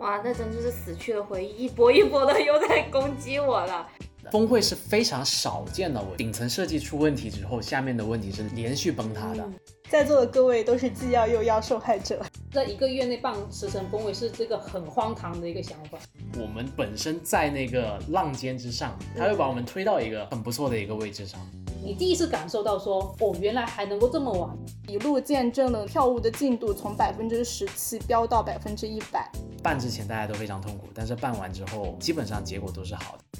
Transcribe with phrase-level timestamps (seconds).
[0.00, 3.86] 哇，那真就是死去的回忆，一波一波的又在攻击我了。
[4.32, 9.46] 峰会是非常少见的，我顶层设计出问题之后，下面的问题是连续崩塌的。
[9.90, 15.98] 在座的各位都是既要又要受害者，在一个月内办十层峰会是这个很荒唐的一个想法。
[16.38, 21.38] 我们本身在那个浪尖之上，他会把我们推到一个很不错的一个位置上。
[21.82, 24.56] 你第一次感受到说，哦，原来还能够这么玩，
[24.86, 29.30] 一路见证了跳舞的进度从百分之十七飙到百分之一百。
[29.62, 33.39] 办之前大家都非常痛苦，但是办完之后，基本上结果都是好的。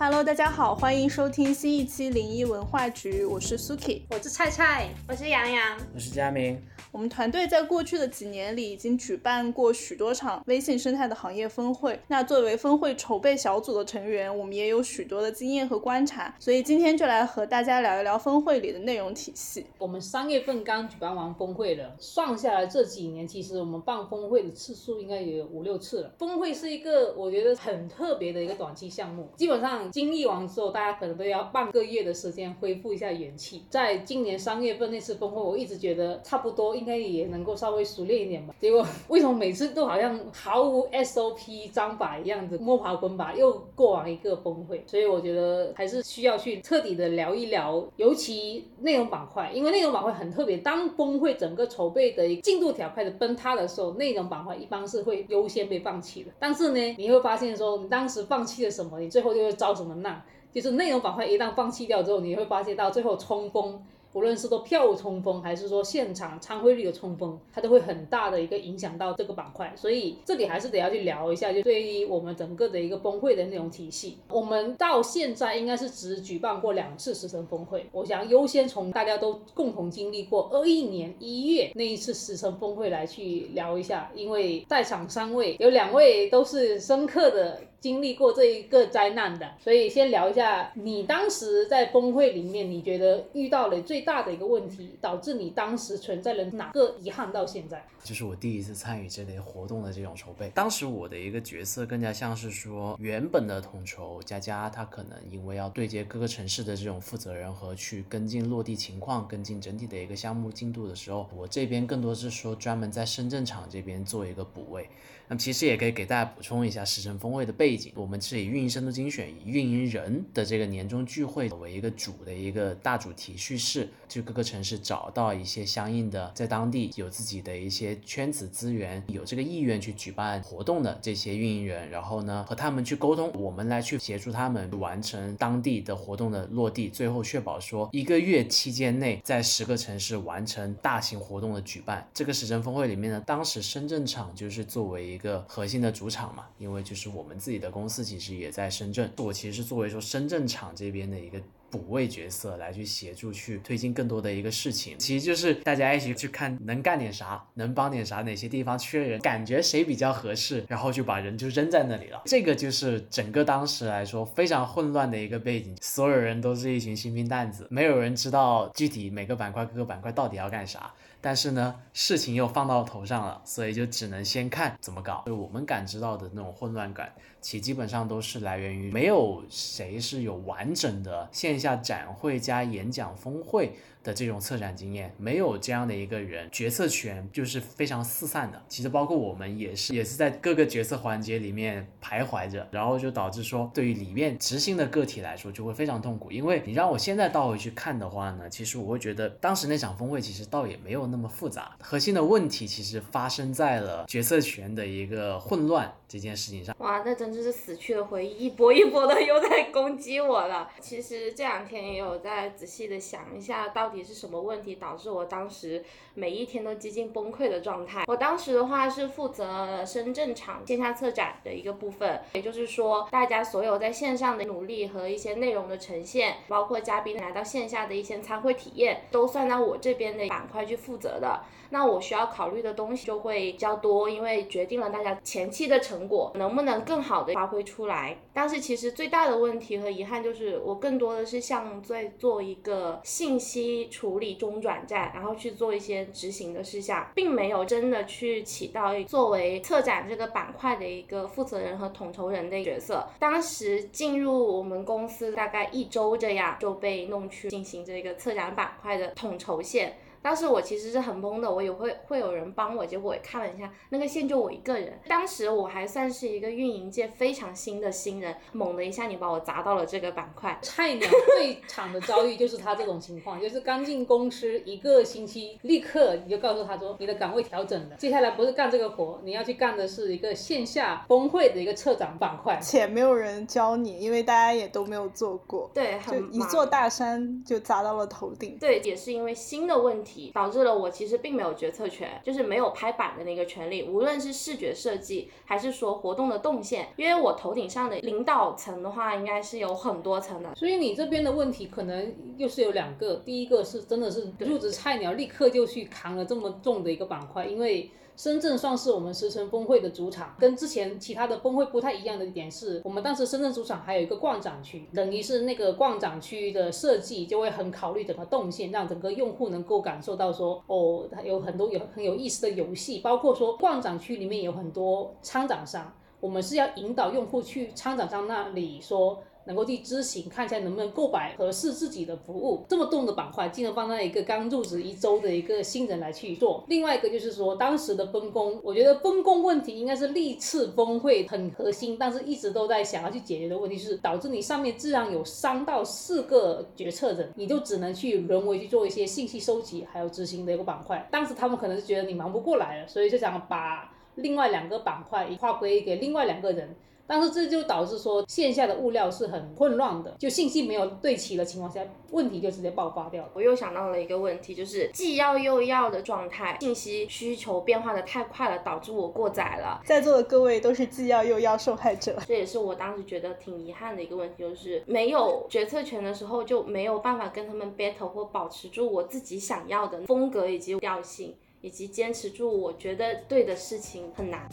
[0.00, 6.62] Hello，大家好，欢迎收听新一期零一文化局，我是 Suki，我是菜菜，我是杨洋，我是佳明。
[6.92, 12.00] 我们团队在过去的几年里已经举办过许多场微信生态的行业峰会。
[12.06, 19.66] 那作为峰会筹备小组的成员，我们也有许多的经验和观察，所以今天就来和大家聊一聊峰会里的内容体系。
[19.78, 26.14] 我们三月份刚举办完峰会了，算下来这几年，其实我们办峰会的次数应该也有五六次了。
[26.18, 33.64] 峰会是一个我觉得很特别的一个短期项目，基本上经历完之后，大家可能都要半个月的时间恢复一下元气。
[33.68, 37.58] 在今年三月份那次峰会，我一直觉得差不多应该也能够。
[37.58, 44.84] 稍微熟练一点吧，结果为什么每次都好像毫无 SOP 章法一样子摸爬滚打又过完一个峰会？
[44.86, 50.58] 所以我觉得还是需要去彻底的聊一聊，尤其内容板块，因为内容板块很特别。
[50.58, 56.30] 当峰会整个筹备的进度条开始崩塌的时候，内容板块一般是会优先被放弃的。
[56.38, 60.22] 但是呢，你会发现说你当时放弃了什么，你最后就会遭什么难。
[60.52, 63.80] 就是内容板块一旦放弃掉之后，你会发现到最后冲锋。
[64.12, 69.72] 无论是说票务冲锋，还是说现场参会率的冲锋，它都会很大的一个影响到这个板块。
[69.76, 77.86] 所以这里还是得要去聊一下，就对于我们整个的一个峰会的内容体系，我们到现在应该是只举办过两次十层峰会。
[77.92, 87.60] 我想优先从大家都共同经历过二一年一月那一次十层峰会来去聊一下，因为在场三位有两位都是深刻的。
[87.80, 97.84] 经历过这一个灾难的，所以先聊一下你当时在峰会里面，你觉得遇到了最最大的一个问题，导致你当时存在了哪个遗憾到现在？
[98.04, 114.88] 就是我第一次参与这类活动的这种筹备，当时我的一个角色更加像是说，原本的统筹佳佳，他可能因为要对接各个城市的这种负责人和去跟进落地情况、跟进整体的一个项目进度的时候，我这边更多是说专门在深圳场这边做一个补位。
[115.30, 142.06] 那么其实也可以给大家补充一下时辰风味的背景，我们是以运营深度精选、以运营人的这个年终聚会为一个主的一个大主题叙事，去各个城市找到一些相应的在当地有自己的一些圈子资源、有这个意愿去举办活动的这些运营人，然后呢和他们去沟通，我们来去协助他们完成当地的活动的落地，最后确保说一个月期间内在十个城市完成大型活动的举办。
[142.14, 151.40] 这个时政峰会里面呢，当时深圳场就是作为一个核心的主场嘛，因为就是我们自己的公司其实也在深圳，我其实是作为说深圳场这边的一个
[151.70, 162.22] 补位角色来去协助去推进更多的一个事情，其实就是大家一起去看能干点啥，能帮点啥，哪些地方缺人，感觉谁比较合适，然后就把人就扔在那里了。
[162.24, 170.92] 这个就是整个当时来说非常混乱的一个背景，所有人都是一群新兵蛋子，没有人知道具体每个板块各个板块到底要干啥。
[171.20, 175.24] 但是呢，事情又放到头上了，所以就只能先看怎么搞。
[175.26, 183.72] 就我们感知到的那种混乱感，其基本上都是来源于没有谁是有完整的线下展会加演讲峰会。
[184.04, 188.62] 的这种策展经验，没有这样的一个人，决策权就是非常四散的。
[188.68, 196.30] 其实包括我们也是，也是在各个决策环节里面徘徊着，然后就导致说，对于里面执行的个体来说就会非常痛苦。
[196.30, 206.74] 因为你让我现在倒回去看的话呢，其实我会觉得当时那场峰会其实倒也没有那么复杂，核心的问题其实发生在了决策权的一个混乱这件事情上。
[206.78, 210.68] 哇，那真就是死去的回忆，一波一波的又在攻击我了。
[210.80, 213.98] 其实这两天也有在仔细的想一下，到底。
[214.08, 215.84] 是什么问题导致我当时
[216.14, 218.04] 每一天都接近崩溃的状态？
[218.06, 231.42] 我当时的话是负责深圳场线下策展的一个部分，也就是说，大家所有在线上的努力和一些内容的呈现，包括嘉宾来到线下的一些参会体验，都算到我这边的板块去负责的。
[231.70, 238.18] 那我需要考虑的东西就会比较多，因为决定了大家前期的成果能不能更好的发挥出来。
[238.32, 253.06] 但是其实最大的问题和遗憾就是，我更多的是像在做一个信息处理中转站，然后去做一些执行的事项，并没有真的去起到作为策展这个板块的一个负责人和统筹人的角色。
[253.18, 259.98] 当时进入我们公司大概一周这样，就被弄去进行这个策展板块的统筹线。
[260.22, 264.98] 当时我其实是很懵的，我也会会有人帮我，结果我看了一下，那个线就我一个人。
[265.08, 270.58] 当时我还算是一个运营界非常新的新人，猛的一下你把我砸到了这个板块。
[270.62, 282.58] 菜鸟最惨的遭遇就是他这种情况，就是刚进公司一个星期，立刻你就告诉他说你的岗位调整了，接下来不是干这个活，你要去干的是一个线下峰会的一个策展板块。
[282.60, 288.56] 且没有人教你，因为大家也都没有做过，对， 就一座大山就砸到了头顶。
[288.58, 293.82] 对，也是因为新的问题，导致了我其实并没有决策权，就是没有拍板的那个权利。
[293.82, 300.54] 无论是视觉设计，还是说活动的动线，因为我头顶上的领导层的话，应该是有很多层的。
[300.54, 307.90] 所以你这边的问题可能又是有两个，第一个是真的是入职菜鸟，立刻就去扛了这么重的一个板块，因为。
[308.18, 329.22] 深圳算是我们石城峰会的主场，跟之前其他的峰会不太一样的一点是，我们当时深圳主场还有一个逛展区，等于是那个逛展区的设计就会很考虑整个动线，让整个用户能够感受到说，哦，它有很多有很有意思的游戏，包括说逛展区里面有很多参展商，我们是要引导用户去参展商那里说。
[329.48, 332.66] 能够去知行，看一下能不能购买合适自己的服务。
[332.68, 336.62] 这么重的板块，竟然放在一个刚入职一周的一个新人来去做。
[336.68, 351.08] 另外一个就是说，当时的分工，我觉得分工问题应该是历次峰会很核心，但是一直都在想要去解决的问题，是导致你上面自然有三到四个决策人，你就只能去人为去做一些信息收集还有执行的一个板块。
[351.10, 356.76] 当时他们可能是觉得你忙不过来了，所以就想把另外两个板块划归给另外两个人。
[357.08, 363.30] 但是这就导致说线下的物料是很混乱的，就信息没有对齐的情况下，问题就直接爆发掉了。
[363.32, 369.80] 我又想到了一个问题，就是既要又要的状态，信息需求变化的太快了，导致我过载了。
[369.86, 372.16] 在座的各位都是既要又要受害者。
[372.26, 384.46] 这也是我当时觉得挺遗憾的一个问题，就是没有决策权的时候，就没有办法跟他们 battle 或保持住我自己想要的风格以及调性，以及坚持住我觉得对的事情很难。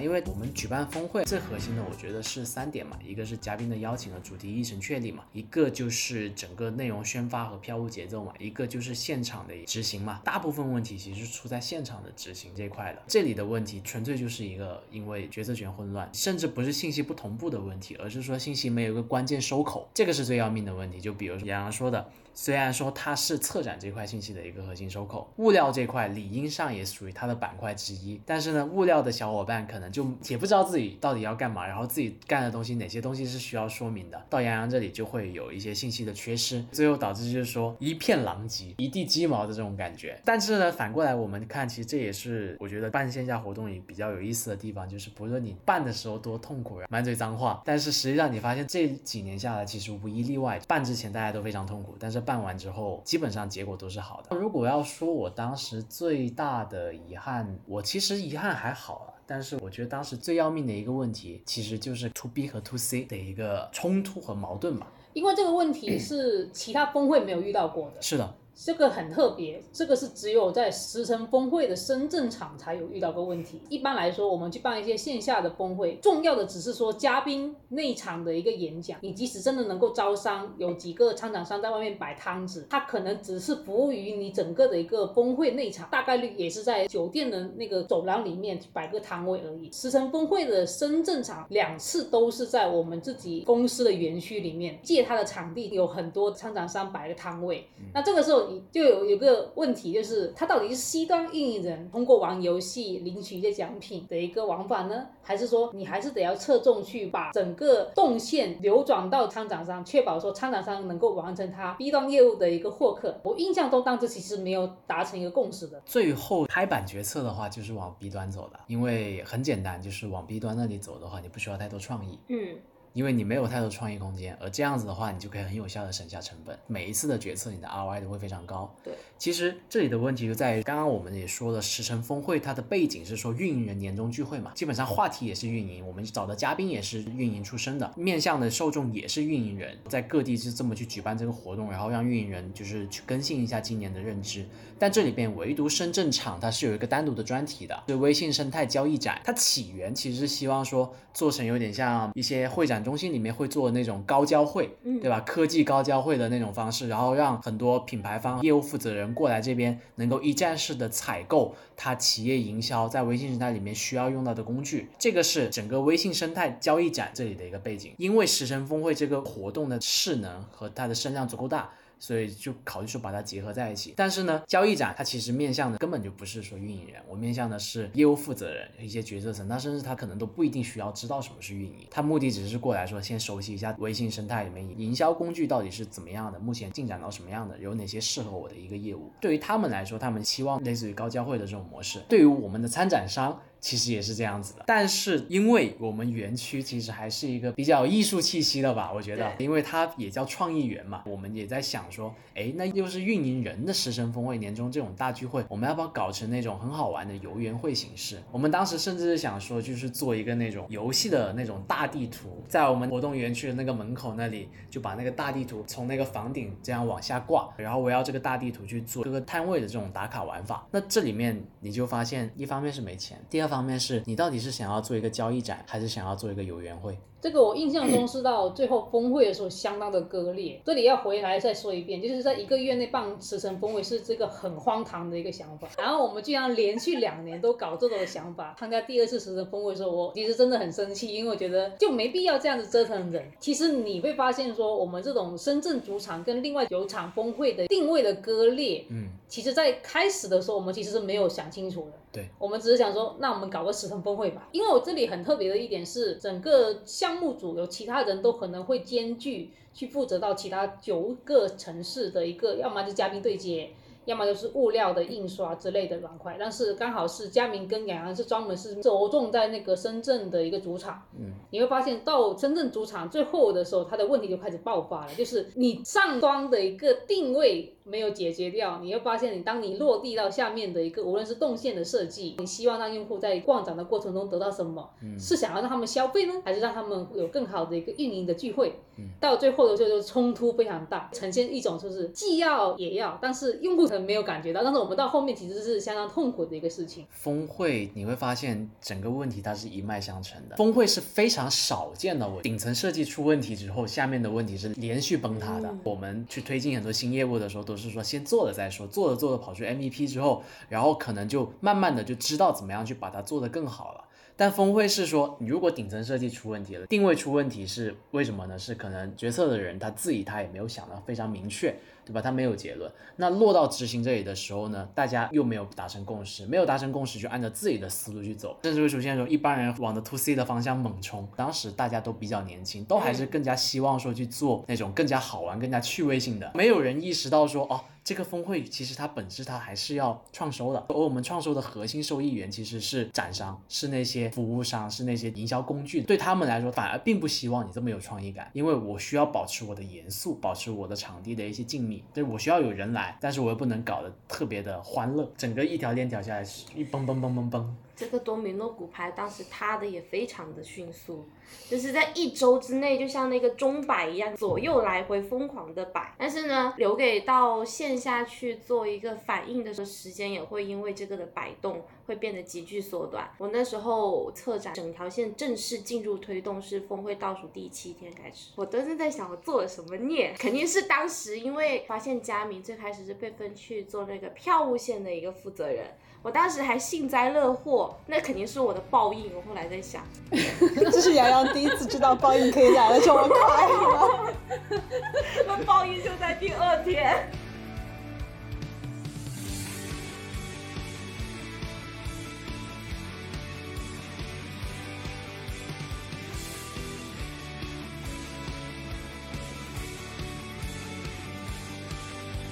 [0.00, 10.20] 因为我们举办峰会最核心的，我觉得是三点嘛，一个是嘉宾的邀请和主题议程确立嘛，一个就是整个内容宣发和票务节奏嘛，一个就是现场的执行嘛。
[10.24, 21.00] 大部分问题其实是出在现场的执行这一块的，这里的问题纯粹就是一个因为决策权混乱，甚至不是信息不同步的问题，而是说信息没有一个关键收口，这个是最要命的问题。
[21.00, 22.10] 就比如说杨洋说的。
[22.36, 40.20] 虽然说它是策展这块信息的一个核心收口，物料这块理应上也属于它的板块之一，但是呢，物料的小伙伴可能就也不知道自己到底要干嘛，然后自己干的东西哪些东西是需要说明的，到杨洋这里就会有一些信息的缺失，最后导致就是说一片狼藉、一地鸡毛的这种感觉。
[40.22, 54.36] 但是呢，反过来我们看，其实这也是我觉得办线下活动里比较有意思的地方，就是不论你办的时候多痛苦，满嘴脏话，但是实际上你发现这几年下来，其实无一例外，办之前大家都非常痛苦，但是办完之后，基本上结果都是好的。
[54.36, 59.14] 如果要说我当时最大的遗憾，我其实遗憾还好了。
[59.28, 64.92] 但是我觉得当时最要命的一个问题，其实就是 to B 和 to C 的一个冲突和矛盾吧。
[65.14, 68.02] 因为这个问题是其他峰会没有遇到过的。
[68.02, 68.34] 是的。
[68.56, 73.60] 这个很特别，这个是只有在石城峰会的深圳场才有遇到过问题。
[73.68, 78.98] 一般来说，我们去办一些线下的峰会，重要的只是说嘉宾内场的一个演讲。
[79.02, 89.70] 你即使真的能够招商，有几个参展商在外面摆摊子，他可能只是服务于你整个的一个峰会内场，大概率也是在酒店的那个走廊里面摆个摊位而已。
[89.70, 97.68] 石城峰会的深圳场两次都是在我们自己公司的园区里面借他的场地，有很多参展商摆个摊位。
[97.92, 98.45] 那这个时候。
[98.70, 113.18] 就有有个问题，就是他到底是 C 端运营人通过玩游戏领取一些奖品的一个玩法呢，还是说你还是得要侧重去把整个动线流转到参展商，确保说参展商能够完成他 B 端业务的一个获客？
[113.22, 115.80] 我印象中当时其实没有达成一个共识的。
[115.84, 122.18] 最后拍板决策的话，就是往 B 端走的，因为很简单，就是往 B 端那里走的话，你不需要太多创意。
[122.28, 122.56] 嗯。
[122.96, 126.58] 因为你没有太多创意空间，而这样子的话，你就可以很有效的省下成本。
[126.66, 128.74] 每一次的决策，你的 ROI 都会非常高。
[128.82, 144.46] 对，其实这里的问题就在于，刚刚我们也说了，石城峰会它的背景是说运营人年终聚会嘛，基本上话题也是运营，我们找的嘉宾也是运营出身的，面向的受众也是运营人，在各地是这么去举办这个活动，然后让运营人就是去更新一下今年的认知。
[144.78, 149.20] 但这里边唯独深圳场它是有一个单独的专题的，是微信生态交易展。
[149.24, 155.20] 它起源其实是希望说做成有点像一些会展中心里面会做那种高交会，嗯对吧？
[155.20, 164.88] 科技高交会的那种方式，然后让很多品牌方业务负责人过来这边，能够一站式的采购他企业营销在微信生态里面需要用到的工具。
[164.98, 167.92] 这个是整个微信生态交易展这里的一个背景。
[167.98, 171.70] 因为食神峰会这个活动的势能和它的声量足够大。
[171.98, 173.94] 所以就考虑说把它结合在一起。
[173.96, 189.10] 但是呢，交易展它其实面向的根本就不是说运营人，我面向的是业务负责人一些决策层，他甚至他可能都不一定需要知道什么是运营，他目的只是过来说先熟悉一下微信生态里面营销工具到底是怎么样的，目前进展到什么样的，有哪些适合我的一个业务。
[189.20, 192.00] 对于他们来说，他们期望类似于高交会的这种模式。
[192.08, 193.40] 对于我们的参展商。
[193.60, 208.22] 其实也是这样子的，但是因为我们园区其实还是一个比较艺术气息的吧，我觉得，因为它也叫创意园嘛，我们也在想说，哎，那又是运营人的师生峰会年终这种大聚会，我们要不要搞成那种很好玩的游园会形式？
[208.30, 220.66] 我们当时甚至是想说，就是做一个那种游戏的那种大地图，在我们活动园区的那个门口那里，就把那个大地图从那个房顶这样往下挂，然后围绕这个大地图去做各个摊位的这种打卡玩法。
[220.70, 226.96] 那这里面你就发现，一方面是没钱，第二方面是你到底是想要做一个交易展，还是想要做一个游园会？
[227.18, 230.60] 这个我印象中是到最后峰会的时候相当的割裂。
[230.64, 235.66] 这里要回来再说一遍，就是在一个月内办驰骋峰会是这个很荒唐的一个想法。
[235.76, 238.54] 然后我们居然连续两年都搞这种想法。
[238.56, 243.28] 参加第二次驰骋峰会的时候，我其实真的很生气，因为我觉得就没必要这样子折腾人。
[243.40, 251.92] 其实你会发现说，我们这种深圳主场跟另外有场峰会的定位的割裂，嗯，其实在开始的时候我们其实是没有想清楚的。
[252.16, 254.48] 对，我们只是想说，那我们搞个十层峰会吧。
[254.52, 263.70] 因为我这里很特别的一点是，整个项目组有其他人都可能会兼具去负责到其他九个城市的一个，要么就嘉宾对接。
[264.06, 288.74] 要么就是物料的印刷之类的板块，但是刚好是佳明跟杨洋是专门是着重在那个深圳的一个主场，嗯，你会发现到深圳主场最后的时候，它的问题就开始爆发了，就是你上端的一个定位没有解决掉，你会发现你当你落地到下面的一个无论是动线的设计，你希望让用户在逛展的过程中得到什么，嗯是想要让他们消费呢，还是让他们有更好的一个运营的聚会？
[288.98, 297.06] 嗯到最后的时候就冲突非常大，呈现一种就是既要也要，但是用户可能没有感觉到，但是我们到后面其实是相当痛苦的一个事情。
[297.10, 305.68] 峰会你会发现整个问题它是一脉相承的，峰会是非常少见的我，顶层设计出问题之后，下面的问题是连续崩塌的。
[305.68, 314.04] 嗯我们去推进很多新业务的时候，都不是说先做了再说，做着做着跑出 MVP 之后，然后可能就慢慢的就知道怎么样去把它做得更好了。
[314.38, 318.58] 但峰会是说，你如果顶层设计出问题了，定位出问题是为什么呢？
[318.58, 321.74] 是可能决策的人他自己他也没有想到非常明确，
[322.06, 322.22] 对吧？
[322.22, 322.90] 他没有结论。
[323.16, 331.28] 那落到执行这里的时候呢，大家又没有达成共识，没有达成共识就按照自己的思路去走，甚至会出现说一般人往的 to C 的方向猛冲。
[331.34, 337.80] 当时大家都比较年轻，都还是更加希望说去做那种更加好玩、更加趣味性的，没有人意识到说哦。
[338.06, 346.02] 这个峰会其实它本质它还是要创收的，而我们创收的核心受益源其实是展商，是那些服务商，是那些营销工具。
[346.02, 356.46] 对他们来说，反而并不希望你这么有创意感，因为我需要保持我的严肃，保持我的场地的一些静谧，就是我需要有人来，但是我又不能搞得特别的欢乐，整个一条链条下来，
[356.76, 357.76] 一蹦蹦蹦蹦蹦。
[357.96, 361.24] 这个多米诺骨牌当时塌的也非常的迅速，
[361.66, 366.14] 就是在一周之内，就像那个钟摆一样，左右来回疯狂的摆。
[366.18, 373.30] 但是呢，留给到线下去做一个反应的时时间，也会因为这个的摆动会变得急剧缩短。
[373.38, 385.86] 我那时候策展整条线正式进入推动是峰会倒数第七天开始，我都是在想我做了什么孽，肯定是当时因为发现佳明最开始是被分去做那个票务线的一个负责人。
[386.26, 389.30] 我当时还幸灾乐祸，那肯定是我的报应。
[389.32, 390.02] 我后来在想，
[390.90, 394.34] 这是洋洋第一次知道报应可以来的这么快吗？
[395.46, 397.30] 那报应就在第二天。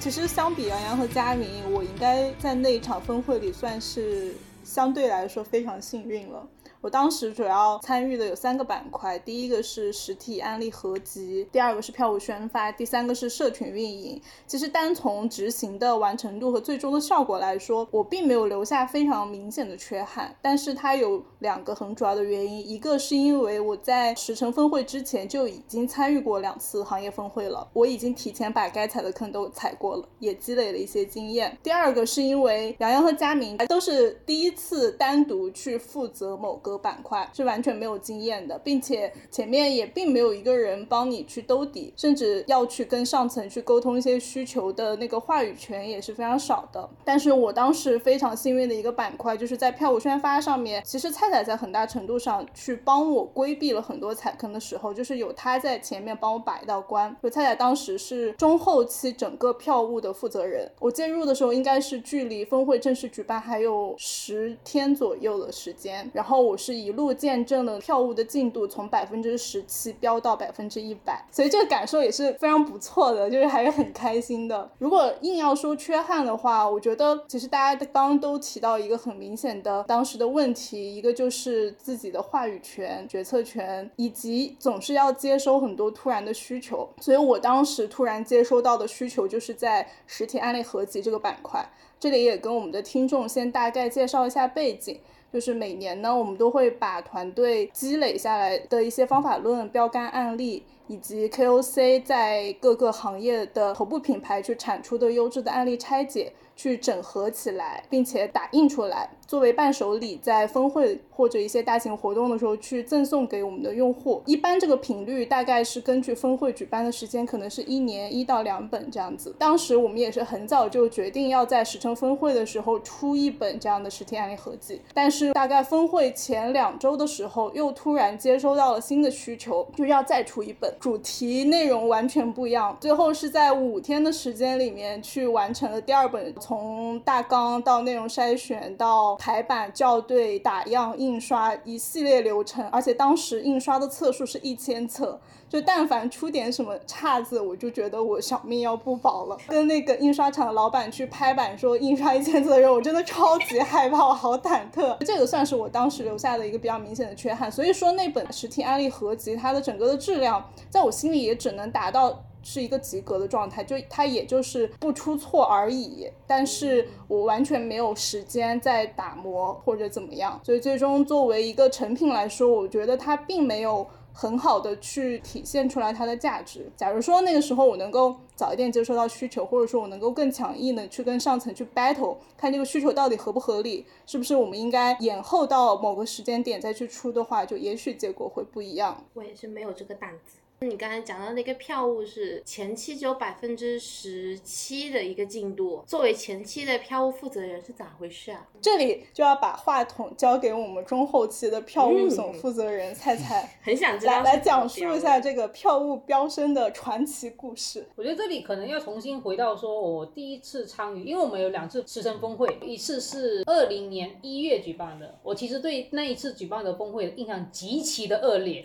[0.05, 6.47] 其实相比杨洋和佳明，我应该在那一场峰会里算是相对来说非常幸运了。
[6.85, 14.21] 我当时主要参与的有三个板块，第一个是实体案例合集，第二个是票务宣发，第三个是社群运营。
[14.45, 20.35] 其实单从执行的完成度和最终的效果来说，我并没有留下非常明显的缺憾。
[20.43, 31.57] 但是它有两个很主要的原因，一个是因为我在十城峰会之前就已经参与过两次行业峰会了，我已经提前把该踩的坑都踩过了，也积累了一些经验。
[31.63, 46.89] 第二个是因为杨洋和佳明都是第一次单独去负责某个板块是完全没有经验的，并且前面也并没有一个人帮你去兜底，甚至要去跟上层去沟通一些需求的那个话语权也是非常少的。
[47.03, 57.15] 但是我当时非常幸运的一个板块，就是在票务宣发上面，其实菜菜在很大程度上去帮我规避了很多踩坑的时候，就是有他在前面帮我把一道关。
[57.21, 74.67] 就菜菜当时是中后期整个票务的负责人，我介入的时候应该是距离峰会正式举办还有十天左右的时间，然后我是一路见证了票务的进度从百分之十七飙到百分之一百，所以这个感受也是非常不错的，就是还是很开心的。
[74.79, 86.89] 如果硬要说缺憾的话，我觉得其实大家刚刚都提到一个很明显的当时的问题，一个就是自己的话语权、决策权，以及总是要接收很多突然的需求。
[86.99, 91.63] 所以我当时突然接收到的需求，就是在实体案例合集这个板块。
[92.05, 94.99] 这里也跟我们的听众先大概介绍一下背景，
[95.33, 106.31] 就是每年呢，我们都会把团队积累下来的一些方法论、标杆案例，以及 KOC 在各个行业的头部品牌去产出的优质的案例拆解。
[106.57, 114.21] 去整合起来，并且打印出来，作为伴手礼，在峰会或者一些大型活动的时候去赠送给我们的用户。
[114.25, 119.35] 一般这个频率大概是根据峰会举办的时间，可能是一年一到两本这样子。
[119.39, 132.77] 当时我们也是很早就决定要在十城峰会的时候出一本这样的实体案例合集，但是大概峰会前两周的时候，又突然接收到了新的需求，就要再出一本，主题内容完全不一样。
[132.79, 136.25] 最后是在五天的时间里面去完成了第二本。
[136.39, 145.19] 从大纲到内容筛选到排版校对打样印刷一系列流程，而且当时印刷的册数是一千册，
[145.49, 149.37] 就但凡出点什么岔子，我就觉得我小命要不保了。
[149.47, 154.97] 跟那个印刷厂的老板去拍板说印刷一千册的时候，我真的超级害怕，我好忐忑。
[155.05, 157.51] 这个算是我当时留下的一个比较明显的缺憾。
[157.51, 162.23] 所以说那本实体案例合集，它的整个的质量，在我心里也只能达到。
[162.45, 176.71] 是一个及格的状态，就它也就是不出错而已，但是我完全没有时间在打磨或者怎么样，所以最终作为一个成品来说，我觉得它并没有很好的去体现出来它的价值。
[176.77, 189.03] 假如说那个时候我能够早一点接收到需求，或者说我能够更强硬的去跟上层去 battle，看这个需求到底合不合理，是不是我们应该延后到某个时间点再去出的话，就也许结果会不一样。
[189.15, 190.37] 我也是没有这个胆子。
[190.61, 198.47] 你刚才讲到那个票务是前期只有百分之十七的一个进度，作为前期的票务负责人是咋回事啊？
[198.61, 207.85] 这里就要把话筒交给我们中后期的票务总负责人菜菜，很想知道来来讲述一下这个票务飙升的传奇故事。
[207.95, 218.63] 我觉得这里可能要重新回到说，我第一次参与，因为我们有两次师生峰会，一次是二零年一月举办的，我其实对那一次举办的峰会印象极其的恶劣。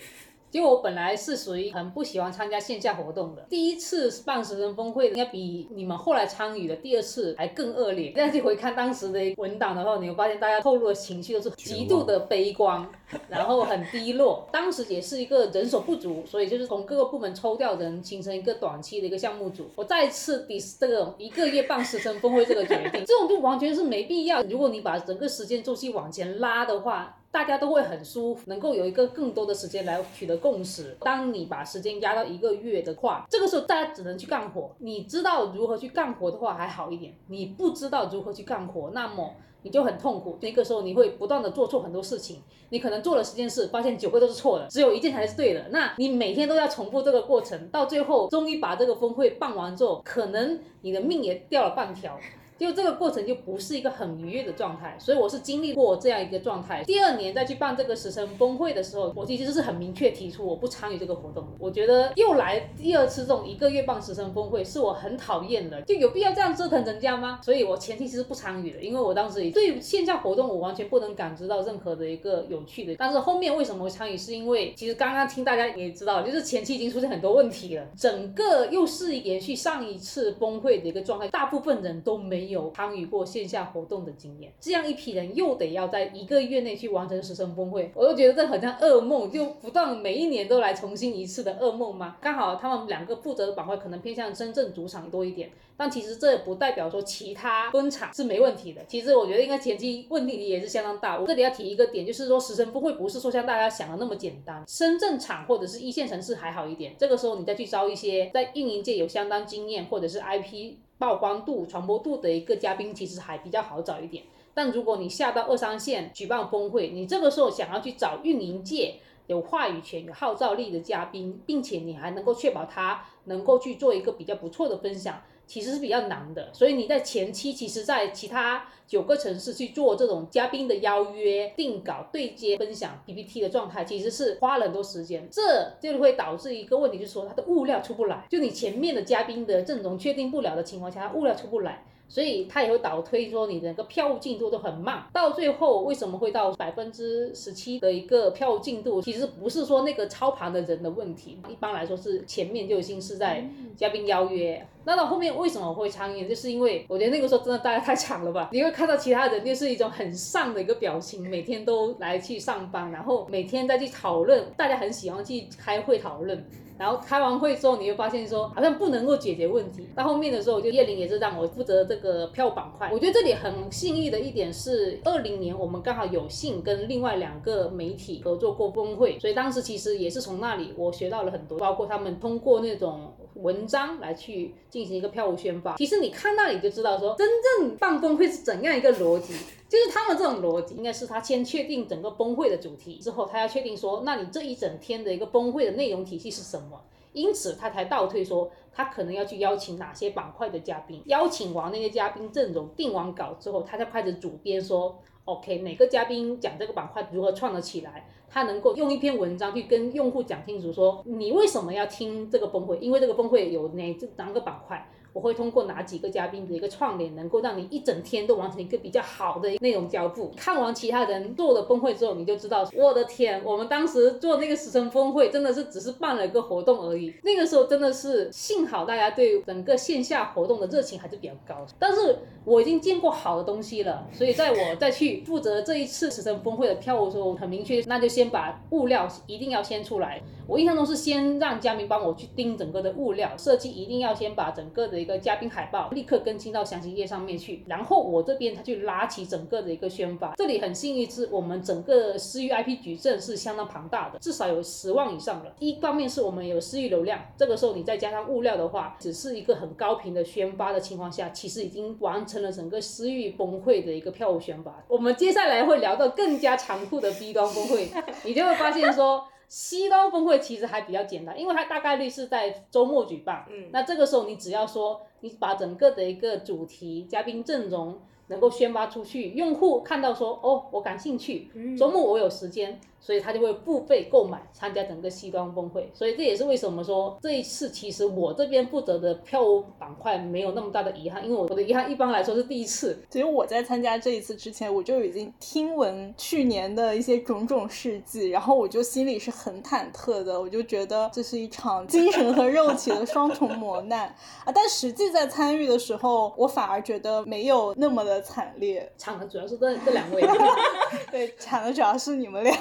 [0.50, 8.12] 结果我本来是属于很不喜欢参加线下活动的，第一次办十人峰会应该比你们后来参与的第二次还更恶劣。
[8.16, 12.88] 但是回看当时的文档的话，你会发现大家透露的情绪都是极度的悲观，
[13.28, 14.48] 然后很低落。
[14.52, 19.68] 当时也是一个人手不足，所以就是从各个部门抽调人，形成一个短期的一个项目组。
[19.76, 24.42] 我再次 dis 这个一个月办十人峰会这个决定，这种就完全是没必要。
[24.42, 27.16] 如果你把整个时间周期往前拉的话。
[27.32, 30.96] 大家都会很舒服，能够有一个更多的时间来取得共识。
[30.98, 34.74] 当你把时间压到一个月的话，这个时候大家只能去干活。
[34.78, 40.38] 你知道如何去干活的话还好一点，你不知道如何去干活，那么你就很痛苦。
[40.40, 45.68] 那个时候你会不断的做错很多事情，你可能做了十件事，发现九个都是错的，只有一件才是对的。
[45.70, 52.18] 那你每天都要重复这个过程，到最后终于把这个峰会办完之后，可能你的命也掉了半条。
[52.60, 56.84] 就这个过程就不是一个很愉悦的状态，所以我是经历过这样一个状态。
[56.84, 61.48] 第二年再去办这个时辰峰会的时候，我其实是很明确提出我不参与这个活动。
[61.58, 67.40] 我觉得又来第二次这种一个月办时辰峰会，是我很讨厌的，就有必要这样折腾人家吗？
[67.42, 72.94] 所以我前期其实不参与的，因为我当时对线下活动我完全不能感知到任何的一个有趣的。
[72.98, 83.20] 但是后面为什么会参与，是因为其实刚刚听大家也知道，就是前期已经出现很多问题了，整个又是延续上一次峰会的一个状态，大部分人都没有参与过。
[83.30, 92.16] 线下活动的经验，这样一批人又得要在一个月内去完成十生峰会，我就觉得这很像噩梦，就不断每一年都来重新一次的噩梦吗？
[92.20, 98.84] 刚好他们两个负责的板块可能偏向深圳主场多一点，但其实这不代表说其他分场是没问题的。
[98.88, 101.20] 其实我觉得应该前期问题也是相当大。
[101.20, 110.74] 我这里要提一个点，就是说十生峰会不是说像大家想的那么简单，深圳场或者是一线城市还好一点，这个时候你再去招一些在运营界有相当经验或者是 IP。
[111.00, 114.22] 曝光度、传播度的一个嘉宾，其实还比较好找一点。
[114.52, 126.48] 但如果你下到二三线举办峰会，你这个时候想要去找运营界有话语权、有号召力的嘉宾，并且你还能够确保他能够去做一个比较不错的分享，其实是比较难的。
[126.52, 135.28] 所以你在前期，其实在其他九个城市去做这种嘉宾的邀约、定稿、对接、分享 PPT 的状态，其实是花了很多时间。
[135.28, 138.24] 这就会导致一个问题，就是说它的物料出不来。
[138.30, 141.84] 就你前面的嘉宾的阵容确定不了的情况下，它物料出不来。
[142.10, 149.00] 所以它也会倒推说你整个票务进度都很慢，到最后为什么会到百分之十七的一个票务进度？
[149.00, 154.66] 其实不是说那个操盘的人的问题，一般来说是前面就已经是在嘉宾邀约。
[154.82, 156.28] 那到后面为什么会参与？
[156.28, 158.48] 就是因为我觉得那个时候真的大家太抢了吧？
[158.50, 166.44] 你会看到其他人就是一种很丧的一个表情，每天都来去上班，然后每天再去讨论，大家很喜欢去开会讨论。
[166.78, 169.86] 然后开完会之后，你会发现说好像不能够解决问题。
[169.94, 172.90] 到后面的时候，就叶玲也是让我负责这个票板块。
[172.92, 185.76] 我觉得这里很幸运的一点是，二零年我们刚好有幸跟另外两个媒体合作过峰会，所以当时其实也是从那里我学到了很多，包括他们通过那种文章来去进行一个票务宣发。
[185.76, 189.34] 其实你看那里就知道说，真正办峰会是怎样一个逻辑。
[189.70, 196.80] 就是他们这种逻辑，应该是他先确定整个崩会的主题之后，他要确定说，那你这一整天的一个崩会的内容体系是什么？
[197.12, 212.78] 因此他才倒退说，他可能要去邀请哪些板块的嘉宾，邀请完那些嘉宾阵容，定完稿之后，他才开始主编说，OK，哪个嘉宾讲这个板块如何创得起来，他能够用一篇文章去跟用户讲清楚说，你为什么要听这个峰会？
[212.78, 214.88] 因为这个峰会有哪这哪个板块？
[215.12, 220.32] 我会通过哪几个嘉宾的一个串联，能够让你一整天都完成一个比较好的内容交付。
[220.36, 227.12] 看完其他人做的峰会之后，你就知道，我的天，我们当时做那个十城峰会，真的是只是办了一个活动而已。
[227.22, 231.66] 那个时候真的是幸好大家对整个线下活动的热情还是比较高。
[231.78, 240.22] 但是我已经见过好的东西了，所以在我再去负责这一次十城峰会的票务的时候，很明确，那就先把物料一定要先出来。
[240.46, 250.34] 我印象中是先让嘉宾帮我去盯整个的物料设计，一定要先把整个的一个嘉宾海报立刻更新到详情页上面去，然后我这边他去拉起整个的一个宣发。
[250.36, 255.52] 这里很幸运是，我们整个私域 IP 矩阵是相当庞大的，至少有十万以上了。
[255.58, 264.84] 一方面是我们有私域流量，这个时候你再加上物料的话，只是一个很高频的宣发的情况下，其实已经完成了整个私域崩溃的一个票务宣发。
[264.88, 267.88] 我们接下来会聊到更加残酷的 B 端崩溃，
[268.24, 269.24] 你就会发现说。
[269.50, 273.44] 西端峰会其实还比较简单，因为它大概率是在周末举办。
[273.50, 282.80] 嗯，那这个时候你只要说，你把整个的一个主题、嘉宾阵容能够宣发出去，用户看到说，哦，我感兴趣，周末我有时间。
[283.00, 293.02] 所以他就会付费购买参加整个西端峰会，所以这也是为什么说这一次其实我这边负责的票务板块没有那么大的遗憾，因为我的遗憾一般来说是第一次。
[293.08, 304.52] 其实我在参加这一次之前，我就已经听闻去年的一些种种事迹，然后我就心里是很忐忑的，我就觉得这是一场精神和肉体的双重磨难啊。
[304.54, 308.92] 但实际在参与的时候，我反而觉得没有那么的惨烈。
[308.98, 310.22] 惨的主要是这这两位，
[311.10, 312.54] 对，惨的主要是你们俩。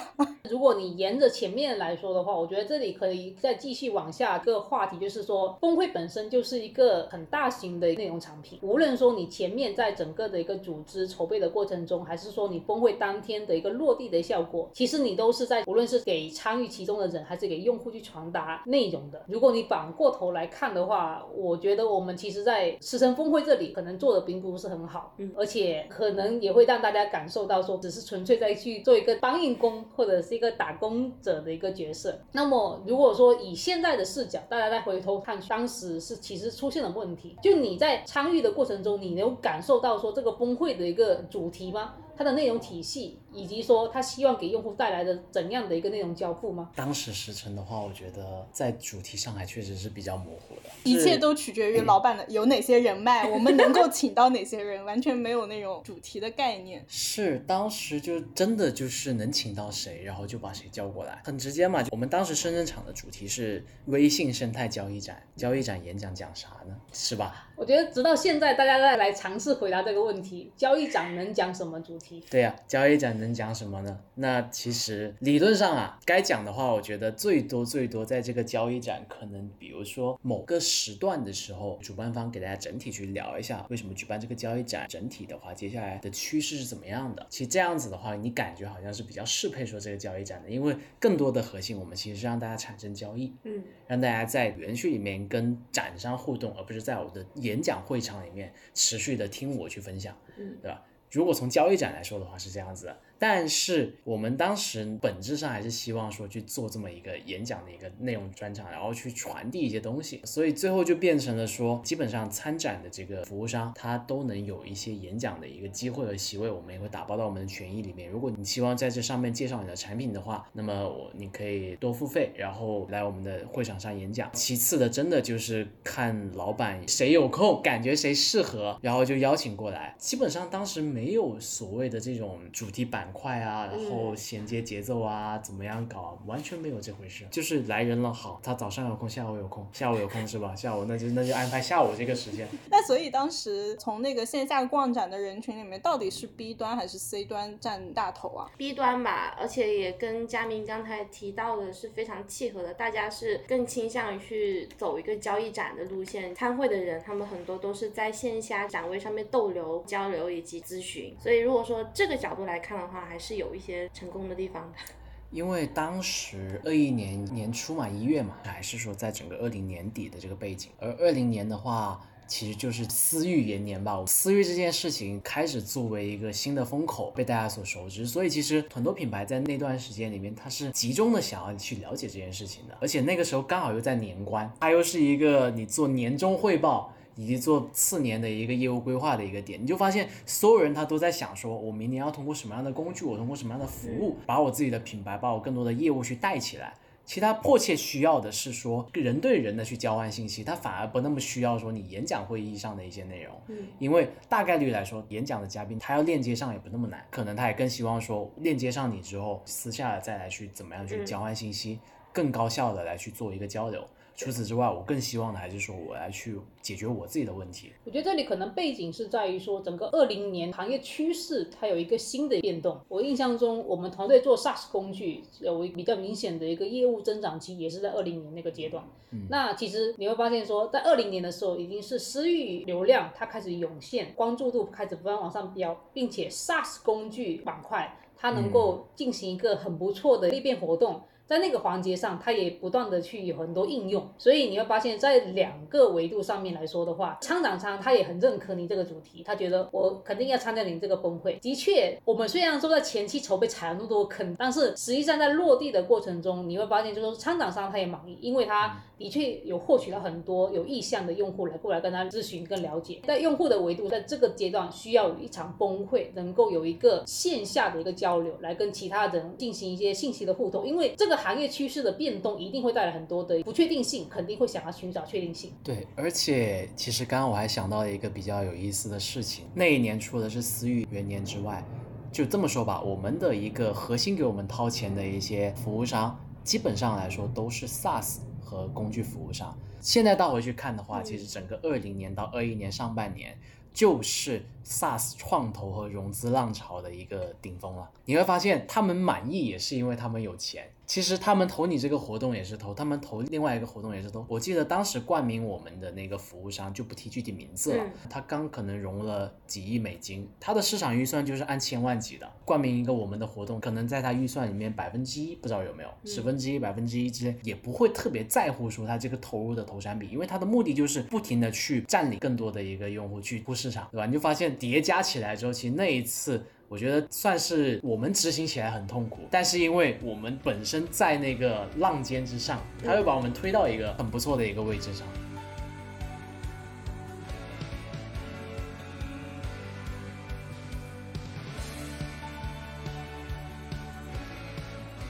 [0.49, 8.59] 如果你沿着前面来说的话，我觉得这里可以再继续往下个话题，就是说峰会本身就是一个很大型的内容产品。
[8.61, 19.21] 无论说你前面在整个的一个组织筹备的过程中，还是说你峰会当天的一个落地的效果，其实你都是在无论是给参与其中的人，还是给用户去传达内容的。
[19.27, 30.49] 如果你反过头来看的话，我觉得我们其实在师生峰会这里可能做的并不是很好，嗯，而且可能也会让大家感受到说，只是纯粹在去做一个搬运工，或者是一个。
[30.60, 32.19] 打工者的一个角色。
[32.34, 37.38] 那么，如果说以现在的视角，大家再回头看，当时是其实出现了问题。
[37.41, 41.93] 就你在参与的过程中，你能感受到说这个崩溃的一个主题吗？
[42.19, 46.69] 它的内容体系，以及说他希望给用户带来的怎样的一个内容交付吗？
[46.75, 50.69] 当时时辰的话，我觉得在主题上还确实是比较模糊的。
[50.84, 56.84] 一切都取决于老板的有哪些人脉， 我们能够请到哪些人，完全没有那种主题的概念。
[56.89, 61.82] 是当时就真的就是能请到谁，然后就把谁叫过来，很直接嘛。
[61.91, 66.75] 我们当时深圳场的主题是微信生态交易展，交易展演讲讲啥呢？
[66.91, 67.47] 是吧？
[67.55, 72.08] 我觉得直到现在，大家再来尝试回答这个问题，交易展能讲什么主题？
[72.09, 72.23] 期。
[72.29, 73.99] 对呀、交易展能讲什么呢？
[74.15, 87.25] 那其实理论上啊，该讲的话，我觉得最多最多在这个交易展，可能比如说某个时段的时候，主办方给大家整体去聊一下为什么举办这个交易展，整体的话，接下来的趋势是怎么样的。
[87.29, 100.81] 其实这样子的话，你感觉好像是比较适配说这个交易展的，因为更多的核心，我们其实是让大家产生交易，嗯，让大家在园区里面跟展商互动，而不是在我的演讲会场里面持续的听我去分享，嗯，对吧？
[101.11, 118.10] 如果从交易展来说的话是这样子，但是我们当时本质上还是希望说去做这么一个演讲的一个内容专场，然后去传递一些东西，所以最后就变成了说，基本上参展的这个服务商他都能有一些演讲的一个机会和席位，我们也会打包到我们的权益里面。
[118.10, 124.29] 如果你希望在这上面介绍你的产品的话，那么我你可以多付费，然后来我们的会场上演讲。
[124.34, 129.95] 其次的，真的就是看老板谁有空，感觉谁适合，然后就邀请过来。
[129.97, 137.25] 基本上当时没有所谓的这种主题版板块啊，然后衔接节奏啊，怎么样搞啊，完全没有这回事。
[137.31, 140.53] 就是来人了，好，他早上有空，下午有空，下午有空是吧？
[140.55, 142.47] 下午那就那就安排下午这个时间。
[142.69, 156.35] 那所以当时从那个线下逛展的人群里面，到底是 B 端还是 C 端占大头啊？B 端吧，而且也跟佳明刚才提到的是非常契合的，大家是更倾向于去走一个交易展的路线。
[156.35, 164.77] 参会的人，他们很多都是在线下展位上面逗留、交流以及咨询，所以如果说这个角度来看的话，还是有一些成功的地方的。
[165.31, 171.99] 因为当时二一年年初嘛，一月嘛，还是说在整个二零年底的这个背景，而二零年的话。
[172.31, 186.93] 其实就是私域元年吧，私域这件事情开始作为一个新的风口被大家所熟知，所以其实很多品牌在那段时间里面，它是集中的想要去了解这件事情的，而且那个时候刚好又在年关，它又是一个你做年终汇报。
[187.19, 196.73] 以及做次年的一个业务规划的一个点，你就发现所有人他都在想说，我明年要通过什么样的工具，我通过什么样的服务，把我自己的品牌，把我更多的业务去带起来。
[197.03, 211.79] 其他迫切需要的是说人对人的去交换信息，他反而不那么需要说你演讲会议上的一些内容，嗯，因为大概率来说，演讲的嘉宾他要链接上也不那么难，可能他也更希望说链接上你之后，私下再来去怎么样去嗯交换信息，
[212.13, 213.84] 更高效的来去做一个交流。
[214.19, 217.71] 除此之外，我更希望的还是说我来去解决我自己的问题。
[217.86, 222.77] 我觉得这里可能背景是在于说，整个二零年行业趋势它有一个新的变动。
[222.89, 228.84] 我印象中，我们团队做 SaaS 工具有比较明显的一个业务增长期，也是在二零年那个阶段。
[229.29, 241.03] 那其实你会发现说，在二零年的时候，已经是私域流量它开始涌现，关注度开始不断往上飙，并且 SaaS 工具板块它能够进行一个很不错的裂变活动。
[241.29, 251.37] 在那个环节上，它也不断的去有很多应用，所以你会发现在两个维度上面来说的话，参展商他也很认可你这个主题，他觉得我肯定要参加你这个峰会。
[251.39, 263.01] 的确，我们虽然说在前期筹备踩了那么多坑，但是实际上在落地的过程中，你会发现就是说参展商他也满意，因为他的确有获取到很多有意向的用户来过来跟他咨询跟了解。
[263.05, 271.18] 在用户的维度，在这个阶段需要有一场峰会，能够有一个线下的一个交流，来跟其他人进行一些信息的互动，因为这个。
[271.19, 275.51] 行业趋势的变动一定会带来很多的不确定性，肯定会想要寻找确定性。
[275.63, 281.63] 对，而且其实刚刚我还想到了一个比较有意思的事情，那一年除了是思域元年之外，
[282.12, 289.58] 就这么说吧，我们的一个核心给我们掏钱的一些服务商，基本上来说都是 SaaS 和工具服务商。
[289.79, 293.38] 现在倒回去看的话，其实整个二零年到二一年上半年。
[293.71, 297.88] 就是 SaaS 创投和融资浪潮的一个顶峰了。
[298.03, 300.67] 你会发现，他们满意也是因为他们有钱。
[300.89, 304.25] 其实他们投你这个活动也是投，他们投另外一个活动也是投。
[304.28, 312.28] 我记得当时冠名我们的那个服务商就不提具体名字了，嗯他刚可能融了几亿美金，他的市场预算就是按千万级的。
[312.43, 324.08] 冠名一个我们的活动，可能在他预算里面百分之一不知道有没有，十分之一、百分之一之类，也不会特别在乎说他这个投入的投产比，因为他的目的就是不停的去占领更多的一个用户，去铺市场，对吧？
[324.08, 326.43] 你就发现叠加起来之后，其实那一次。
[326.69, 335.08] 我觉得算是我们执行起来很痛苦，但是因为我们本身在那个浪尖之上，它会把我们推到一个很不错的一个位置上。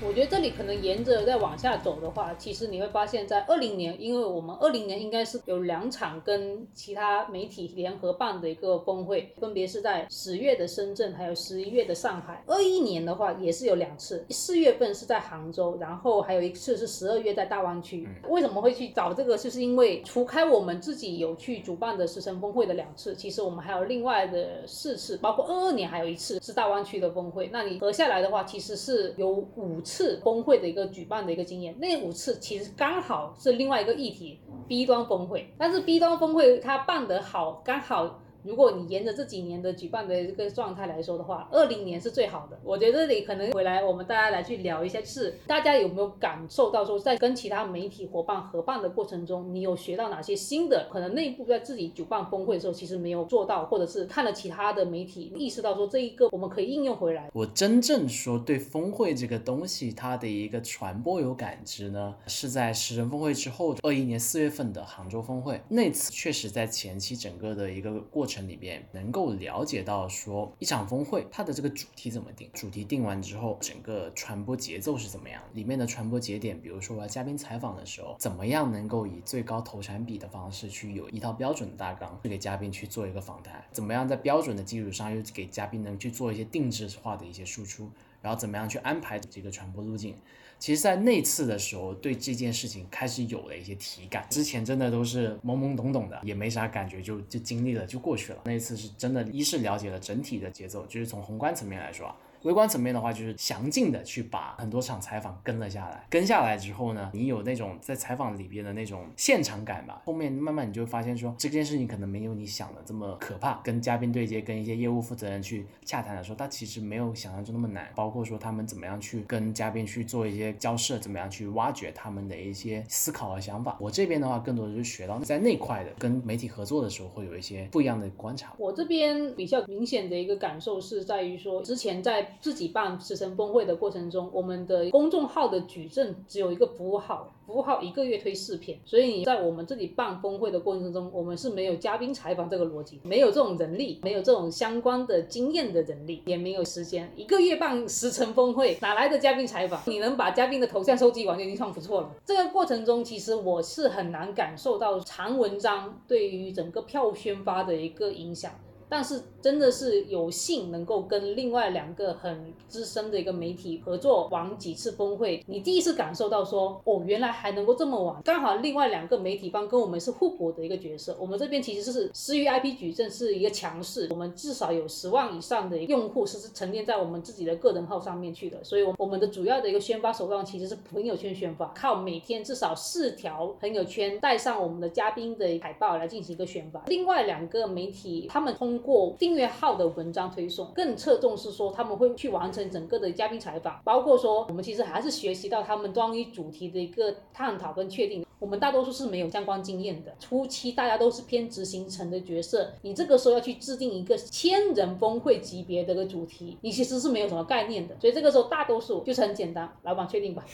[0.10, 12.43] 我觉得这里可能沿着再往下走的话，其实你会发现在二零年，因为我们二零年应该是有两场跟其他媒体联合办的一个峰会，分别是在十月的深圳，还有十一月的上海。
[12.48, 18.10] 二一年的话也是有两次，四月份是在杭州，然后还有一次是十二月在大湾区。
[18.30, 19.38] 为什么会去找这个？
[19.38, 27.48] 就是因为除开我们自己有去主办的时辰峰会的两次，其实我们还有另外的四次，包括二二年还有一次是大湾区的峰会。
[27.54, 31.77] 那你合下来的话，其实是有五次次峰会的一个举办的一个经验。
[31.77, 35.53] 那五次其实刚好是另外一个议题，B 端峰会。
[35.57, 38.21] 但是 B 端峰会它办得好，刚好。
[38.43, 42.58] 如果你沿着这几年的举办的这个状态来说的话，二零年是最好的。
[42.63, 50.88] 我觉得这里可能回来，我们大家来去聊一下，是大家有没有感受到说，在跟其他媒体伙伴合办的过程中，你有学到哪些新的？
[50.91, 57.30] 可能内部在自己举办峰会的时候，其实没有做到，或者是看了其他的媒体，意识到说这一个我们可以应用回来。
[57.34, 87.89] 我真正说对峰会这个东西它的一个传播有感知呢，是在时人峰会之后，二一年四月份的杭州峰会那次，确实在前期整个的一个过程里边，能够了解到说一场峰会它的这个主题怎么定，主题定完之后，整个传播节奏是怎么样，里面的传播节点，比如说嘉宾采访的时候，怎么样能够以最高投产比的方式去有一套标准的大纲，去给嘉宾去做一个访谈，怎么样在标准的基础上又给嘉宾能去做一些定制化的一些输出，
[88.22, 90.15] 然后怎么样去安排这个传播路径。
[90.60, 94.28] 其实，在那次的时候，对这件事情开始有了一些体感。
[94.30, 98.41] 之前真的都是懵懵懂懂的，也没啥感觉，就就经历了就过去了。
[98.43, 102.15] 那一次是真的，一是了解了整体的节奏，就是从宏观层面来说啊。
[102.43, 106.06] 微观层面的话，就是详尽的去把很多场采访跟了下来。
[106.10, 110.02] 跟下来之后呢，你有那种在采访里边的那种现场感吧。
[110.06, 113.60] 后面慢慢你就发现说，这件事情可能没有你想的这么可怕。
[113.63, 117.89] 跟嘉宾对接，跟一些业务负责人去洽谈的时候，他其实没有想象中那么难。
[117.95, 123.78] 包括说他们怎么样去跟嘉宾去做一些交涉，怎么样去挖掘他们的一些思考和想法。
[123.80, 128.54] 我这边的话，更多的是学到在那块的跟媒体合作的时候，会有一些不一样的观察。
[128.58, 149.82] 我这边比较明显的一个感受是在于说，之前在自己办十城峰会的过程中，我们的公众号的矩阵只有一个服务号，服务号一个月推四篇，所以你在我们这里办峰会的过程中，我们是没有嘉宾采访这个逻辑，没有这种人力，没有这种相关的经验的人力，也没有时间，一个月办时辰峰会，哪来的嘉宾采访？
[149.86, 152.12] 你能把嘉宾的头像收集完就已经算不错了。
[152.26, 158.52] 这个过程中，其实我是很难感受到长文章对于整个票宣发的一个影响。
[158.89, 168.21] 但是真的是有幸能够跟另外两个很资深的一个媒体合作完几次峰会，你第一次感受到说，哦，原来还能够这么玩。
[168.23, 171.15] 刚好另外两个媒体方跟我们是互补的一个角色。
[171.19, 186.84] 我们这边其实是私域 IP 矩阵是一个强势，我们至少有十万以上的用户是沉淀在我们自己的个人号上面去的，所以，我我们的主要的一个宣发手段其实是朋友圈宣发，靠每天至少四条朋友圈带上我们的嘉宾的海报来进行一个宣发。
[186.88, 198.26] 另外两个媒体他们通过订阅号的文章推送，更侧重是说他们会去完成整个的嘉宾采访，包括说我们其实还是学习到他们关于主题的一个探讨跟确定。
[198.39, 210.46] 我们大多数是没有相关经验的，初期大家都是偏执行层的角色，你这个时候要去制定一个千人峰会级别的个主题，你其实是没有什么概念的，所以这个时候大多数就是很简单，老板确定吧，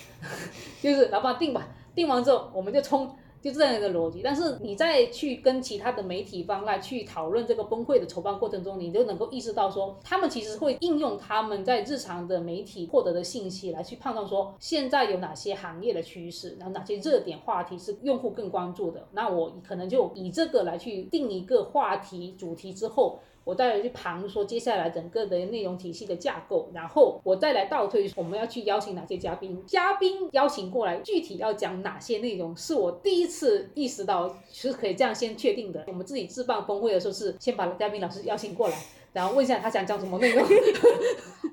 [0.82, 3.16] 就是老板定吧，定完之后我们就冲。
[3.46, 23.20] 就这样一个逻辑，但是你再去跟其他的媒体方来去讨论这个崩溃的筹办过程中，你就能够意识到说，他们其实会应用他们在日常的媒体获得的信息来去判断说，现在有哪些行业的趋势，然后哪些热点话题是用户更关注的，那我可能就以这个来去定一个话题主题之后。
[23.46, 35.86] 我再来去盘说接下来整个的内容体系的架构，然后我再来倒推我们要去邀请哪些嘉宾，嘉宾邀请过来具体要讲哪些内容，是我第一次意识到是可以这样先确定的。
[35.88, 38.76] 我们自己自办峰会的时候是先把嘉宾老师邀请过来。
[39.16, 40.46] 然后问一下他想讲什么内容。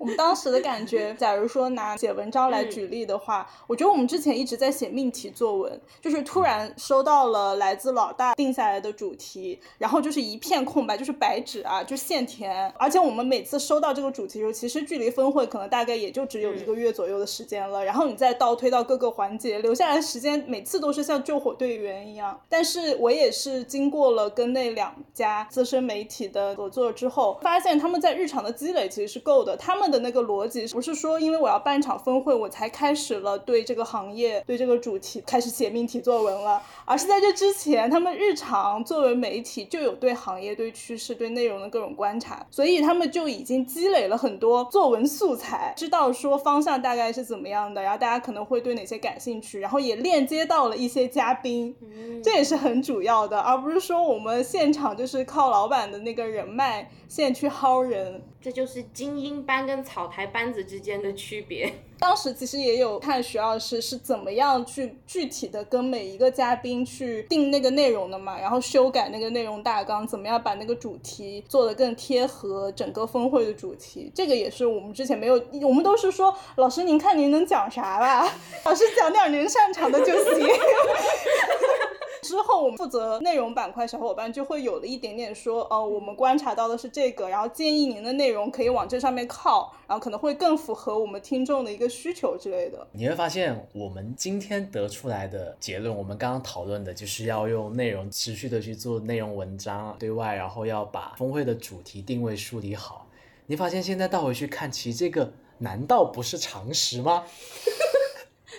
[0.01, 12.68] 我们当时的感觉，假如说拿写文章来举例的话，我觉得我们之前一直在写命题作文，就是突然收到了来自老大定下来的主题，然后就是一片空白，就是白纸啊，就现填。
[12.77, 17.85] 而且我们每次收到这个主题的时候，其实距离峰会可能大概也就只有一个月左右的时间了。
[17.85, 22.40] 然后你再倒推到各个环节，留下来时间每次都是像救火队员一样。
[22.48, 27.52] 但是我也是经过了跟那两家资深媒体的合作之后，发。
[27.53, 29.55] 发现他们在日常的积累其实是够的。
[29.59, 51.77] 他们的那个逻辑不是说因为我要办场峰会，我才开始了对这个行业、对这个主题开始写命题作文了，而是在这之前，他们日常作为媒体就有对行业、对趋势、对内容的各种观察，所以他们就已经积累了很多作文素材，知道说方向大概是怎么样的，然后大家可能会对哪些感兴趣，然后也链接到了一些嘉宾，
[52.25, 58.22] 这也是很主要的，而不是说我们现场就是靠老板的那个人脉现去薅人。
[58.40, 61.72] 这就是精英班跟草台班子之间的区别。
[62.00, 74.11] 当时其实也有看徐老师是怎么样去具体的跟每一个嘉宾去定那个内容的嘛，然后修改那个内容大纲，怎么样把那个主题做得更贴合整个峰会的主题。
[74.12, 78.28] 这个也是我们之前没有，我们都是说老师您看您能讲啥吧，
[78.66, 80.48] 老师讲点您擅长的就行。
[82.23, 92.87] 之后，我们负责内容板块小伙伴就会有了一点点说，呃，我们观察到的是这个，然后建议您的内容可以往这上面靠，然后可能会更符合我们听众的一个需求之类的。
[92.93, 103.09] 你会发现，我们今天得出来的结论，我们刚刚讨论的就是要用内容持续的去做内容文章对外，然后要把峰会的主题定位梳理好。
[103.47, 107.25] 你发现现在倒回去看，其实这个难道不是常识吗？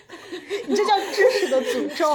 [0.66, 2.14] 你这叫知识的诅咒。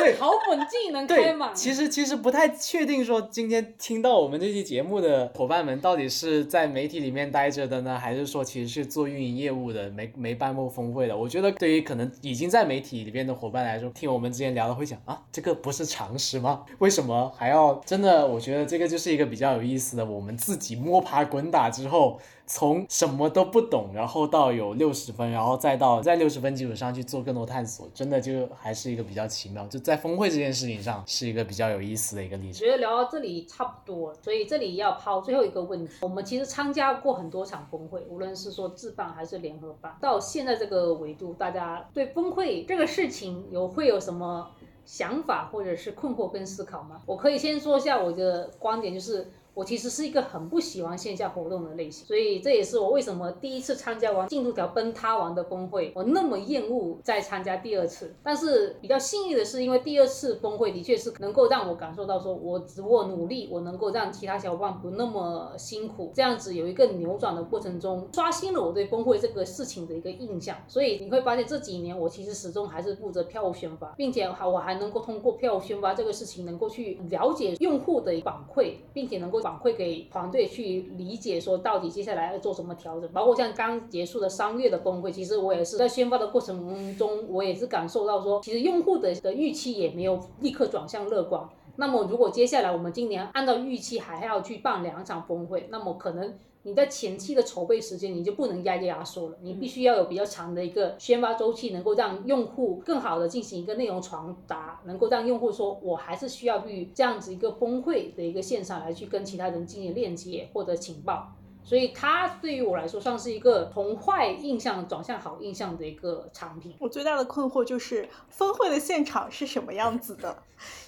[0.00, 1.52] 对，好本技能开嘛。
[1.52, 11.16] 其实其实不太确定说今天听到我们这期节目的伙伴们到底是在媒体里面待着的呢，还是说其实是做运营业务的，没没办过峰会的。
[11.16, 16.64] 我觉得对于可能已经在媒体里面的伙伴来说，听我们之前聊的会想啊，这个不是常识吗？
[16.78, 18.26] 为什么还要真的？
[18.26, 22.20] 我觉得这个就是一个比较有意思的，我们自己摸爬滚打之后。
[22.52, 29.64] 从什么都不懂，然后到有六十分，然后再到在六十分基础上去做更多探索，真的就还是一个比较奇妙。
[29.68, 32.58] 就在峰会这件事情上，是一个比较有意思的一个例子。
[32.58, 35.92] 觉得聊到这里差不多，所以这里要抛最后一个问题。
[36.00, 44.50] 我们其实参加过很多场峰会，无论是说自办还是联合办，到现在这个维度，大家对峰会这个事情有会有什么
[44.84, 47.00] 想法或者是困惑跟思考吗？
[47.06, 49.30] 我可以先说一下我的观点，就是。
[49.54, 58.14] 我其实是一个很不喜欢线下活动的类型，所以这也是我为什么第一次参加完进度条崩塌完的峰会，我那么厌恶再参加第二次。
[58.22, 70.56] 但是比较幸运的是，因为第二次峰会的确是能够让我感受到，说我只我努力，我能够让其他小伙伴不那么辛苦，这样子有一个扭转的过程中，刷新了我对峰会这个事情的一个印象。
[70.68, 79.39] 所以你会发现这几年我其实始终还是负责票务宣发，并且我还能够通过票务宣发这个事情，能够去了解用户的反馈，并且能够。
[79.40, 91.42] 反馈给团队去理解，说到底接下来要做什么调整，包括像刚结束的三月的峰会，其实我也是在宣发的过程中，我也是感受到说，其实用户的的预期也没有立刻转向乐观。
[91.76, 96.34] 那么如果接下来我们今年按照预期还要去办两场峰会，那么可能。
[96.62, 111.32] 你在前期的筹备时间，你就不能压压缩了，你必须要有比较长的一个宣发周期，能够让用户更好的进行一个内容传达，能够让用户说，我还是需要去这样子一个峰会的一个线上来去跟其他人进行链接或者情报。
[111.70, 116.74] 所以它对于我来说，算是一个从坏印象转向好印象的一个产品。
[116.80, 120.36] 我最大的困惑就是峰会的现场是什么样子的？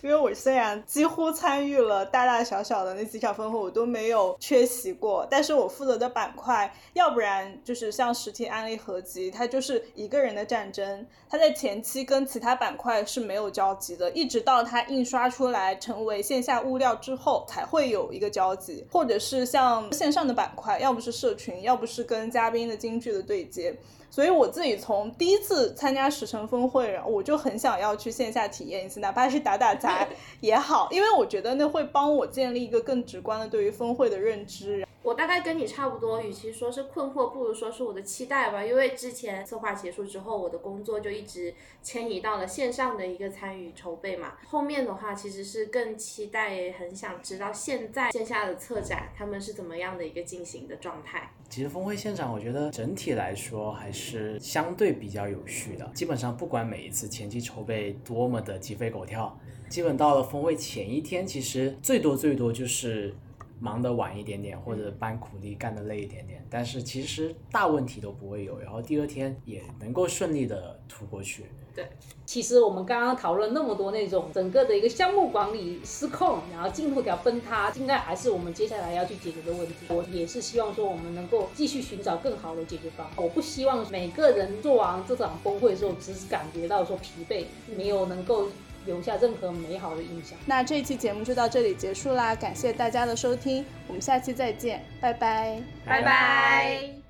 [0.03, 5.25] 因为我虽然几乎参与了大大小小的那几场峰会，我都没有缺席过。
[5.31, 20.72] 但是我负责的板块，要不然就是像实体案例合集，它就是一个人的战争，它在前期跟其他板块是没有交集的，一直到它印刷出来成为线下物料之后，才会有一个交集，或者是像线上的板块。
[20.79, 23.75] 要不是社群，要不是跟嘉宾的京剧的对接，
[24.11, 30.07] 所以我自己从第一次参加十城峰会，我就很想要去线下体验一次，哪怕是打打杂
[30.41, 34.87] 也好，因为我觉得那会帮我建立一个更直观的对于峰会的认知。
[35.03, 38.65] 我大概跟你差不多，与其说是困惑，不如说是我的期待吧。
[38.65, 44.35] 因为之前策划结束之后，我的工作就一直迁移到了线上的一个参与筹备嘛。
[44.47, 51.33] 后面的话，其实是更期待，很想知道现在线下的策展他们是怎么样的一个进行的状态。
[51.51, 55.85] 其实峰会现场，我觉得整体来说还是相对比较有序的。
[55.95, 59.37] 基本上不管每一次前期筹备多么的鸡飞狗跳，
[59.69, 63.13] 基本到了峰会前一天，其实最多最多就是。
[63.63, 71.45] 忙得晚一点点，或者搬苦力干得累一点点，但是其实大问题都不会有，然后第二天也能够顺利的突过去。
[71.75, 71.87] 对，
[72.27, 79.75] 其实我们刚刚讨论那么多那种整个的一个项目管理失控，然后进度条崩塌，应该还是我们接下来要去解决的问题。
[79.89, 83.15] 我也是希望说我们能够继续寻找更好的解决方案。
[83.17, 87.45] 我不希望每个人做完这场峰会的时候，只是感觉到说疲惫，
[87.77, 88.49] 没有能够。
[88.87, 90.39] 留下任何美好的印象。
[90.47, 95.61] 那这一期节目就到这里结束啦，感谢大家的收听，我们下期再见，拜拜。
[95.85, 97.02] 拜拜。